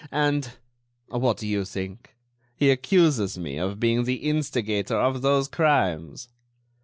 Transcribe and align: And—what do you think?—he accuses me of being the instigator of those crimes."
And—what 1.11 1.37
do 1.37 1.47
you 1.47 1.63
think?—he 1.63 2.71
accuses 2.71 3.37
me 3.37 3.57
of 3.59 3.79
being 3.79 4.05
the 4.05 4.15
instigator 4.27 4.95
of 4.99 5.21
those 5.21 5.47
crimes." 5.47 6.27